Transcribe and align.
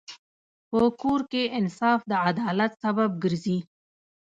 په 0.69 0.79
کور 1.01 1.21
کې 1.31 1.43
انصاف 1.59 1.99
د 2.09 2.11
عدالت 2.29 2.71
سبب 2.83 3.09
ګرځي. 3.23 3.57